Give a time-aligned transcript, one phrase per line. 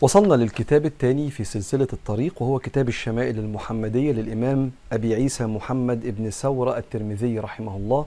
[0.00, 6.30] وصلنا للكتاب الثاني في سلسلة الطريق وهو كتاب الشمائل المحمدية للإمام أبي عيسى محمد ابن
[6.30, 8.06] سورة الترمذي رحمه الله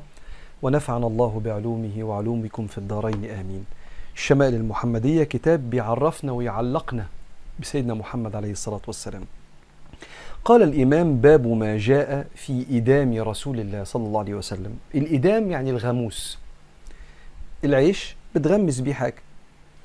[0.62, 3.65] ونفعنا الله بعلومه وعلومكم في الدارين آمين.
[4.15, 7.06] الشمائل المحمدية كتاب بيعرفنا ويعلقنا
[7.60, 9.23] بسيدنا محمد عليه الصلاة والسلام.
[10.46, 14.78] قال الإمام باب ما جاء في إدام رسول الله صلى الله عليه وسلم.
[14.96, 16.38] الإدام يعني الغموس
[17.64, 19.16] العيش بتغمس بيه حاجة.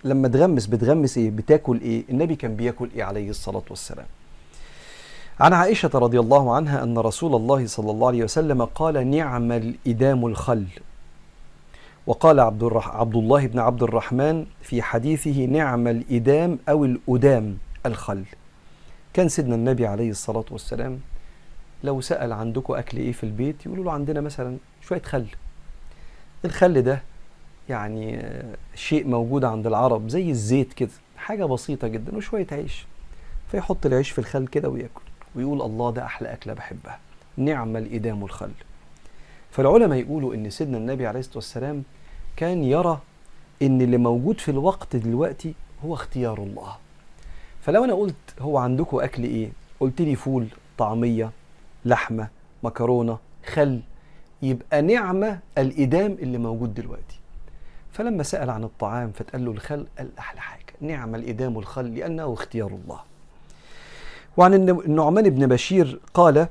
[0.06, 4.06] لما تغمس بتغمس إيه؟ بتاكل إيه؟ النبي كان بياكل إيه عليه الصلاة والسلام.
[5.40, 10.26] عن عائشة رضي الله عنها أن رسول الله صلى الله عليه وسلم قال نعم الإدام
[10.26, 10.66] الخل.
[12.06, 12.88] وقال عبد, الرح...
[12.88, 18.24] عبد الله بن عبد الرحمن في حديثه نعم الإدام أو الأدام الخل.
[19.14, 21.00] كان سيدنا النبي عليه الصلاة والسلام
[21.84, 25.26] لو سأل عندكم أكل إيه في البيت؟ يقولوا له عندنا مثلا شوية خل.
[26.44, 27.02] الخل ده
[27.68, 28.32] يعني
[28.74, 32.86] شيء موجود عند العرب زي الزيت كده حاجة بسيطة جدا وشوية عيش.
[33.50, 35.00] فيحط العيش في الخل كده وياكل
[35.36, 36.98] ويقول الله ده أحلى أكلة بحبها.
[37.36, 38.50] نعم الإدام الخل.
[39.50, 41.82] فالعلماء يقولوا إن سيدنا النبي عليه الصلاة والسلام
[42.36, 43.00] كان يرى
[43.62, 46.76] إن اللي موجود في الوقت دلوقتي هو اختيار الله.
[47.62, 49.48] فلو أنا قلت هو عندكم أكل إيه؟
[49.80, 50.46] قلت لي فول
[50.78, 51.30] طعمية
[51.84, 52.28] لحمة
[52.62, 53.80] مكرونة خل
[54.42, 57.18] يبقى نعمة الإدام اللي موجود دلوقتي.
[57.96, 62.70] فلما سأل عن الطعام فتقال له الخل قال أحلى حاجة نعم الإدام الخل لأنه اختيار
[62.70, 63.00] الله.
[64.36, 66.46] وعن النعمان بن بشير قال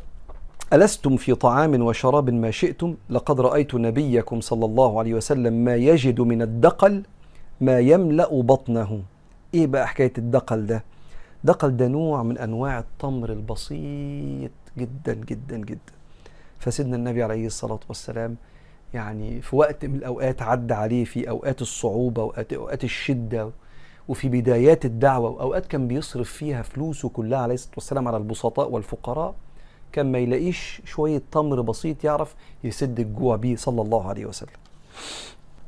[0.74, 6.22] ألستم في طعام وشراب ما شئتم؟ لقد رأيت نبيكم صلى الله عليه وسلم ما يجد
[6.22, 7.04] من الدقل
[7.62, 9.02] ما يملأ بطنه.
[9.54, 10.84] إيه بقى حكاية الدقل ده؟
[11.44, 15.94] دقل ده نوع من أنواع التمر البسيط جدا جدا جدا.
[16.60, 18.36] فسيدنا النبي عليه الصلاة والسلام
[18.96, 23.50] يعني في وقت من الأوقات عدى عليه في أوقات الصعوبة وأوقات أوقات الشدة
[24.08, 29.36] وفي بدايات الدعوة وأوقات كان بيصرف فيها فلوسه كلها عليه الصلاة والسلام على البسطاء والفقراء
[29.92, 34.50] كان ما يلاقيش شوية تمر بسيط يعرف يسد الجوع بيه صلى الله عليه وسلم.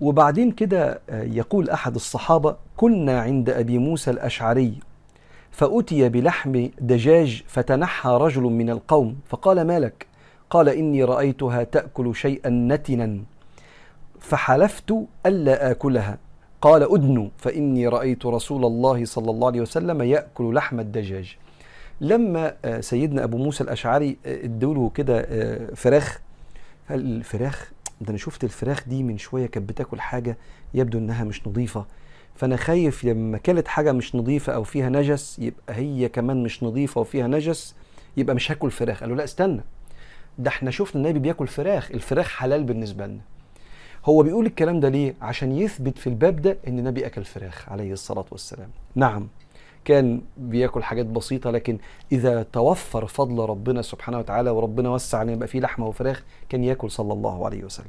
[0.01, 4.79] وبعدين كده يقول أحد الصحابة كنا عند أبي موسى الأشعري
[5.51, 10.06] فأتي بلحم دجاج فتنحى رجل من القوم فقال ما لك؟
[10.49, 13.19] قال إني رأيتها تأكل شيئا نتنا
[14.19, 16.17] فحلفت ألا آكلها.
[16.61, 21.37] قال أدنوا فإني رأيت رسول الله صلى الله عليه وسلم يأكل لحم الدجاج.
[22.01, 25.21] لما سيدنا أبو موسى الأشعري ادوله كده
[25.75, 26.21] فراخ.
[26.91, 27.71] الفراخ؟
[28.01, 30.37] ده أنا شفت الفراخ دي من شوية كانت بتاكل حاجة
[30.73, 31.85] يبدو إنها مش نظيفة.
[32.35, 37.01] فأنا خايف لما كلت حاجة مش نظيفة أو فيها نجس يبقى هي كمان مش نظيفة
[37.01, 37.75] وفيها نجس
[38.17, 38.99] يبقى مش هاكل فراخ.
[38.99, 39.61] قالوا لا استنى.
[40.39, 43.19] ده إحنا شفنا النبي بياكل فراخ الفراخ حلال بالنسبة لنا
[44.05, 47.93] هو بيقول الكلام ده ليه عشان يثبت في الباب ده إن النبي أكل فراخ عليه
[47.93, 49.27] الصلاة والسلام نعم
[49.85, 51.77] كان بياكل حاجات بسيطة لكن
[52.11, 56.91] إذا توفر فضل ربنا سبحانه وتعالى وربنا وسع عليه يبقى فيه لحمة وفراخ كان ياكل
[56.91, 57.87] صلى الله عليه وسلم.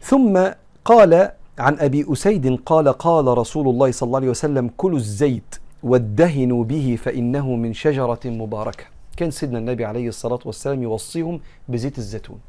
[0.00, 0.40] ثم
[0.84, 6.64] قال عن أبي أسيد قال قال رسول الله صلى الله عليه وسلم كلوا الزيت وادهنوا
[6.64, 8.84] به فإنه من شجرة مباركة.
[9.16, 12.40] كان سيدنا النبي عليه الصلاة والسلام يوصيهم بزيت الزيتون.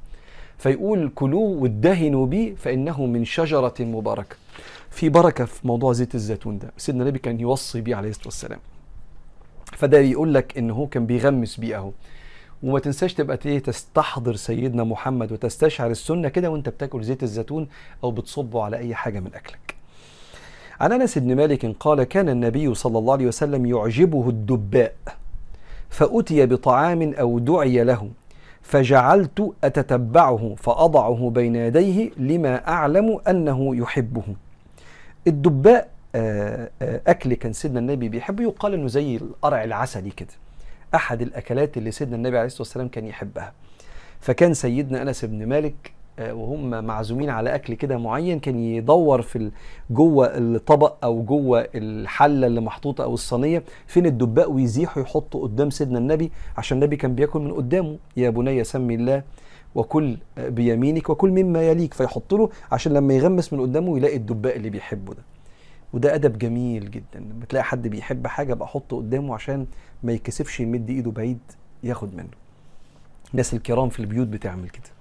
[0.57, 4.35] فيقول كلوه وادهنوا به فإنه من شجرة مباركة.
[4.89, 6.71] في بركة في موضوع زيت الزيتون ده.
[6.77, 8.59] سيدنا النبي كان يوصي بيه عليه الصلاة والسلام.
[9.65, 11.91] فده يقول لك ان هو كان بيغمس بيه أهو.
[12.63, 17.67] وما تنساش تبقى إيه تستحضر سيدنا محمد وتستشعر السنة كده وأنت بتاكل زيت الزيتون
[18.03, 19.75] أو بتصبه على أي حاجة من أكلك.
[20.79, 24.95] عن أنس بن مالك قال كان النبي صلى الله عليه وسلم يعجبه الدباء.
[25.93, 28.09] فأتي بطعام أو دعي له
[28.61, 34.23] فجعلت أتتبعه فأضعه بين يديه لما أعلم أنه يحبه.
[35.27, 35.89] الدباء
[37.07, 40.33] أكل كان سيدنا النبي بيحبه يقال أنه زي القرع العسلي كده.
[40.95, 43.53] أحد الأكلات اللي سيدنا النبي عليه الصلاة والسلام كان يحبها.
[44.21, 49.51] فكان سيدنا أنس بن مالك وهم معزومين على أكل كده معين كان يدور في
[49.89, 55.99] جوه الطبق أو جوه الحلة اللي محطوطة أو الصينية فين الدباء؟ ويزيحه يحطه قدام سيدنا
[55.99, 57.97] النبي عشان النبي كان بياكل من قدامه.
[58.17, 59.23] يا بني سمي الله
[59.75, 61.93] وكل بيمينك وكل مما يليك.
[61.93, 65.23] فيحط له عشان لما يغمس من قدامه يلاقي الدباء اللي بيحبه ده.
[65.93, 67.19] وده أدب جميل جدا.
[67.19, 69.65] لما تلاقي حد بيحب حاجة بقى حطه قدامه عشان
[70.03, 71.39] ما يتكسفش يمد إيده بعيد
[71.83, 72.27] ياخد منه.
[73.31, 74.92] الناس الكرام في البيوت بتعمل كده.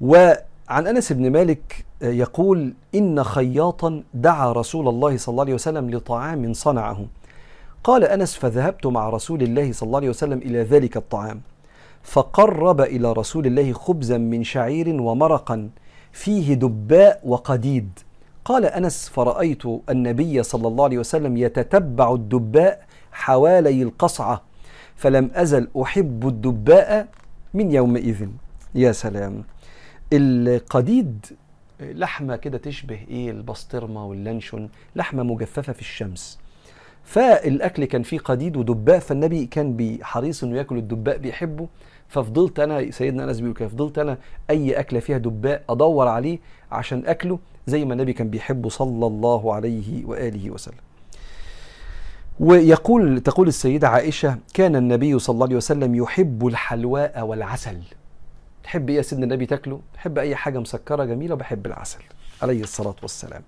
[0.00, 6.52] وعن أنس بن مالك يقول إن خياطا دعا رسول الله صلى الله عليه وسلم لطعام
[6.52, 7.06] صنعه.
[7.84, 11.40] قال أنس فذهبت مع رسول الله صلى الله عليه وسلم إلى ذلك الطعام
[12.02, 15.70] فقرب إلى رسول الله خبزا من شعير ومرقا
[16.12, 17.98] فيه دباء وقديد.
[18.44, 24.42] قال أنس فرأيت النبي صلى الله عليه وسلم يتتبع الدباء حوالي القصعة
[24.96, 27.08] فلم أزل أحب الدباء
[27.54, 28.28] من يومئذ.
[28.74, 29.44] يا سلام.
[30.12, 31.26] القديد
[31.80, 36.38] لحمة كده تشبه إيه؟ البسطرمة واللانشون لحمة مجففة في الشمس.
[37.04, 41.68] فالأكل كان فيه قديد ودباء فالنبي كان بحريص إنه ياكل الدباء بيحبه.
[42.08, 44.18] ففضلت أنا سيدنا أنس بيقول كده فضلت أنا
[44.50, 46.38] أي أكلة فيها دباء أدور عليه
[46.72, 50.74] عشان أكله زي ما النبي كان بيحبه صلى الله عليه وآله وسلم.
[52.40, 57.78] ويقول تقول السيدة عائشة كان النبي صلى الله عليه وسلم يحب الحلواء والعسل.
[58.68, 61.98] تحب إيه يا سيدنا النبي تاكله؟ تحب أي حاجة مسكرة جميلة بحب العسل
[62.42, 63.42] عليه الصلاة والسلام.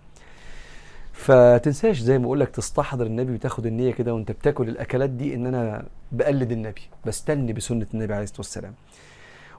[1.12, 5.46] فتنساش زي ما أقول لك تستحضر النبي وتاخد النية كده وأنت بتاكل الأكلات دي إن
[5.46, 8.74] أنا بقلد النبي بستني بسنة النبي عليه الصلاة والسلام.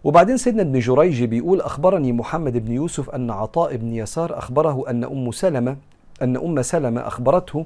[0.03, 5.03] وبعدين سيدنا ابن جريج بيقول أخبرني محمد بن يوسف أن عطاء بن يسار أخبره أن
[5.03, 5.77] أم سلمة
[6.21, 7.65] أن أم سلمة أخبرته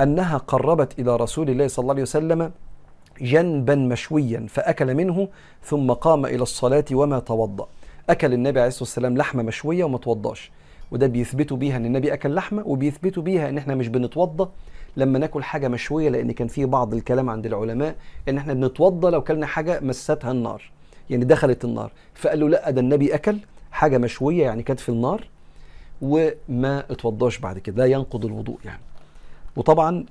[0.00, 2.52] أنها قربت إلى رسول الله صلى الله عليه وسلم
[3.20, 5.28] جنبا مشويا فأكل منه
[5.64, 7.68] ثم قام إلى الصلاة وما توضأ.
[8.10, 10.50] أكل النبي عليه الصلاة والسلام لحمة مشوية وما توضاش.
[10.90, 14.50] وده بيثبتوا بيها إن النبي أكل لحمة وبيثبتوا بيها إن إحنا مش بنتوضى
[14.96, 17.94] لما ناكل حاجة مشوية لأن كان في بعض الكلام عند العلماء
[18.28, 20.62] إن إحنا بنتوضى لو كلنا حاجة مستها النار
[21.10, 21.92] يعني دخلت النار.
[22.14, 23.38] فقالوا لا ده النبي أكل
[23.70, 25.28] حاجة مشوية يعني كانت في النار
[26.02, 27.76] وما اتوضاش بعد كده.
[27.76, 28.80] لا ينقض الوضوء يعني.
[29.58, 30.04] وطبعا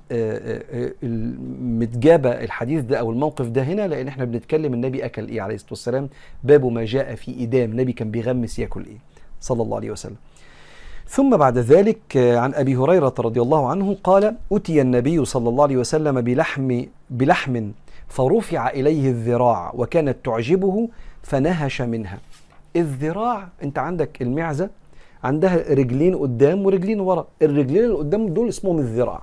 [1.80, 5.70] متجابة الحديث ده أو الموقف ده هنا لأن إحنا بنتكلم النبي أكل إيه عليه الصلاة
[5.72, 6.08] والسلام؟
[6.44, 8.98] باب ما جاء في إدام النبي كان بيغمس يأكل إيه؟
[9.40, 10.16] صلى الله عليه وسلم.
[11.06, 15.76] ثم بعد ذلك عن أبي هريرة رضي الله عنه قال اتي النبي صلى الله عليه
[15.76, 17.70] وسلم بلحم بلحم
[18.08, 20.88] فرفع إليه الذراع وكانت تعجبه
[21.22, 22.18] فنهش منها.
[22.76, 24.70] الذراع أنت عندك المعزة
[25.24, 27.26] عندها رجلين قدام ورجلين ورا.
[27.42, 29.22] الرجلين اللي قدام دول اسمهم الذراع.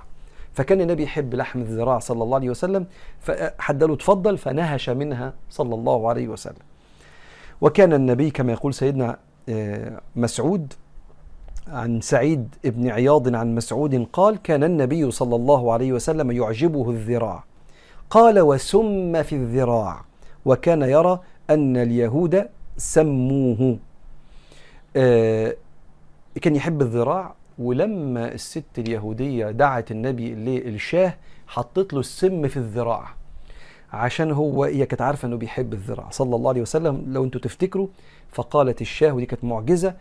[0.56, 2.86] فكان النبي يحب لحم الذراع صلى الله عليه وسلم
[3.20, 6.64] فحد له اتفضل فنهش منها صلى الله عليه وسلم.
[7.60, 9.18] وكان النبي كما يقول سيدنا
[10.16, 10.72] مسعود
[11.68, 17.44] عن سعيد بن عياض عن مسعود قال كان النبي صلى الله عليه وسلم يعجبه الذراع.
[18.10, 20.04] قال وسم في الذراع.
[20.44, 21.20] وكان يرى
[21.50, 23.78] أن اليهود سموه.
[24.96, 25.56] آه
[26.42, 31.14] كان يحب الذراع ولما الست اليهودية دعت النبي للشاه
[31.46, 33.14] حطت له السم في الذراع.
[33.92, 36.10] عشان هو هي كانت عارفة إنه بيحب الذراع.
[36.10, 37.88] صلى الله عليه وسلم لو أنتوا تفتكروا
[38.32, 39.94] فقالت الشاه ودي كانت معجزة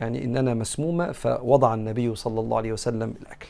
[0.00, 3.48] يعني إن أنا مسمومة فوضع النبي صلى الله عليه وسلم الأكل.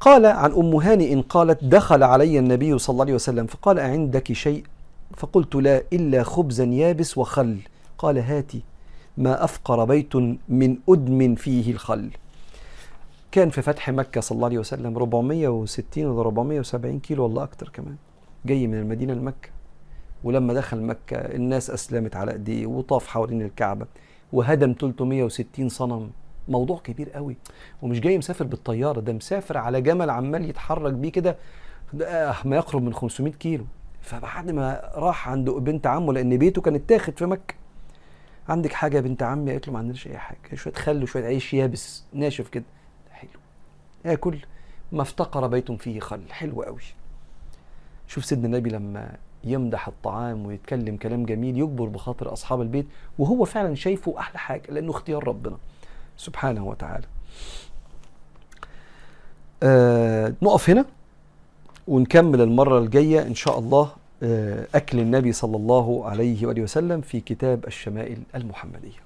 [0.00, 4.64] قال عن أم هانئ قالت دخل علي النبي صلى الله عليه وسلم فقال أعندك شيء؟
[5.16, 7.58] فقلت لا إلا خبزا يابس وخل.
[7.98, 8.62] قال هاتي
[9.16, 10.16] ما أفقر بيت
[10.48, 12.10] من أدم فيه الخل.
[13.36, 17.96] كان في فتح مكة صلى الله عليه وسلم 460 ولا 470 كيلو ولا أكتر كمان.
[18.46, 19.48] جاي من المدينة لمكة.
[20.24, 23.86] ولما دخل مكة الناس أسلمت على إيديه وطاف حوالين الكعبة
[24.32, 26.10] وهدم 360 صنم.
[26.48, 27.36] موضوع كبير قوي.
[27.82, 31.36] ومش جاي مسافر بالطيارة ده مسافر على جمل عمال يتحرك بيه كده
[32.44, 33.64] ما يقرب من 500 كيلو.
[34.00, 37.54] فبعد ما راح عند بنت عمه لأن بيته كان اتاخد في مكة.
[38.48, 40.54] عندك حاجة يا بنت عمي؟ قالت له ما عندناش أي حاجة.
[40.54, 42.64] شوية خل وشويه عيش يابس ناشف كده.
[44.06, 44.38] ياكل
[44.92, 46.20] ما افتقر بيت فيه خل.
[46.30, 46.80] حلو قوي.
[48.08, 52.86] شوف سيدنا النبي لما يمدح الطعام ويتكلم كلام جميل يجبر بخاطر أصحاب البيت
[53.18, 55.56] وهو فعلا شايفه أحلى حاجة لأنه اختيار ربنا
[56.16, 57.06] سبحانه وتعالى.
[59.62, 60.84] آه نقف هنا
[61.88, 63.90] ونكمل المرة الجاية إن شاء الله
[64.74, 69.05] أكل النبي صلى الله عليه وآله وسلم في كتاب الشمائل المحمدية.